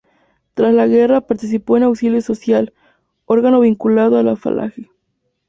[0.55, 2.73] Tras la guerra, participó en Auxilio Social,
[3.27, 4.89] órgano vinculado a la Falange.